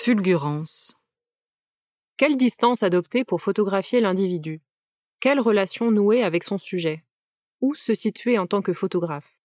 [0.00, 0.96] Fulgurance.
[2.16, 4.62] Quelle distance adopter pour photographier l'individu?
[5.18, 7.04] Quelle relation nouer avec son sujet?
[7.60, 9.42] Où se situer en tant que photographe?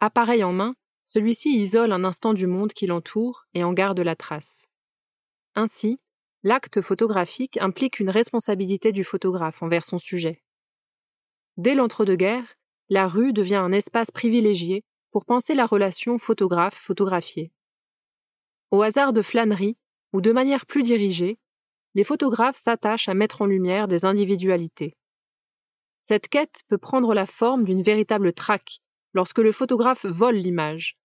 [0.00, 4.16] Appareil en main, celui-ci isole un instant du monde qui l'entoure et en garde la
[4.16, 4.64] trace.
[5.54, 6.00] Ainsi,
[6.42, 10.42] l'acte photographique implique une responsabilité du photographe envers son sujet.
[11.58, 12.54] Dès l'entre-deux-guerres,
[12.88, 17.52] la rue devient un espace privilégié pour penser la relation photographe-photographié.
[18.70, 19.76] Au hasard de flânerie,
[20.12, 21.38] ou de manière plus dirigée,
[21.94, 24.96] les photographes s'attachent à mettre en lumière des individualités.
[26.00, 28.80] Cette quête peut prendre la forme d'une véritable traque
[29.14, 30.98] lorsque le photographe vole l'image,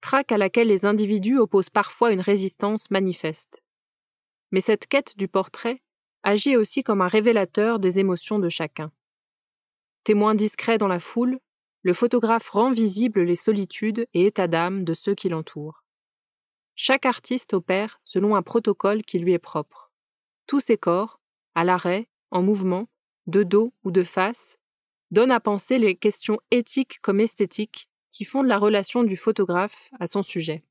[0.00, 3.62] traque à laquelle les individus opposent parfois une résistance manifeste.
[4.50, 5.82] Mais cette quête du portrait
[6.22, 8.92] agit aussi comme un révélateur des émotions de chacun.
[10.04, 11.38] Témoin discret dans la foule,
[11.82, 15.84] le photographe rend visibles les solitudes et états d'âme de ceux qui l'entourent.
[16.80, 19.90] Chaque artiste opère selon un protocole qui lui est propre.
[20.46, 21.20] Tous ses corps,
[21.56, 22.88] à l'arrêt, en mouvement,
[23.26, 24.58] de dos ou de face,
[25.10, 30.06] donnent à penser les questions éthiques comme esthétiques qui fondent la relation du photographe à
[30.06, 30.62] son sujet.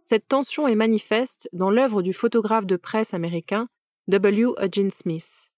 [0.00, 3.68] Cette tension est manifeste dans l'œuvre du photographe de presse américain
[4.06, 4.52] W.
[4.60, 5.50] Eugene Smith.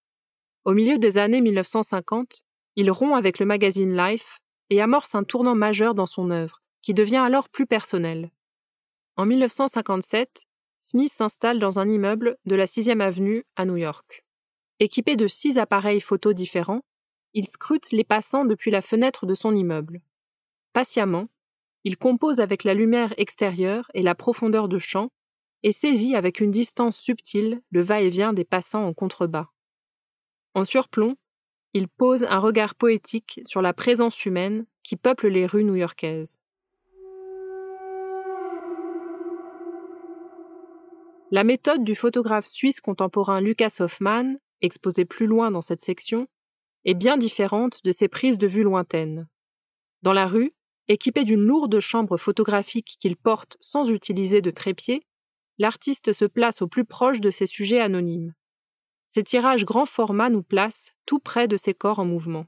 [0.65, 2.41] Au milieu des années 1950,
[2.77, 4.41] il rompt avec le magazine Life
[4.71, 8.31] et amorce un tournant majeur dans son œuvre, qui devient alors plus personnel.
[9.17, 10.47] En 1957,
[10.79, 14.25] Smith s'installe dans un immeuble de la 6e avenue à New York.
[14.79, 16.81] Équipé de six appareils photos différents,
[17.35, 20.01] il scrute les passants depuis la fenêtre de son immeuble.
[20.73, 21.29] Patiemment,
[21.85, 25.11] il compose avec la lumière extérieure et la profondeur de champ,
[25.63, 29.49] et saisit avec une distance subtile le va-et-vient des passants en contrebas.
[30.55, 31.17] En surplomb,
[31.73, 36.41] il pose un regard poétique sur la présence humaine qui peuple les rues new-yorkaises.
[41.31, 46.27] La méthode du photographe suisse contemporain Lucas Hoffmann, exposé plus loin dans cette section,
[46.85, 49.29] est bien différente de ses prises de vue lointaines.
[50.03, 50.53] Dans la rue,
[50.89, 55.07] équipé d'une lourde chambre photographique qu'il porte sans utiliser de trépied,
[55.59, 58.35] l'artiste se place au plus proche de ses sujets anonymes.
[59.13, 62.47] Ces tirages grand format nous placent tout près de ces corps en mouvement.